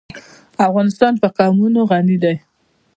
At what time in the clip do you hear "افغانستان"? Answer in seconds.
0.67-1.13